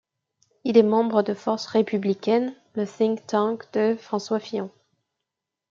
Il 0.63 0.79
est 0.79 0.81
membre 0.81 1.21
de 1.21 1.35
Force 1.35 1.67
républicaine, 1.67 2.55
le 2.73 2.87
think 2.87 3.27
tank 3.27 3.71
de 3.71 3.95
François 3.99 4.39
Fillon. 4.39 4.71